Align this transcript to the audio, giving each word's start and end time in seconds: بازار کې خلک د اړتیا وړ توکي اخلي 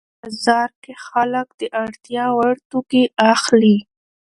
بازار 0.19 0.69
کې 0.83 0.93
خلک 1.07 1.47
د 1.61 1.63
اړتیا 1.83 2.25
وړ 2.37 2.53
توکي 2.69 3.03
اخلي 3.33 3.77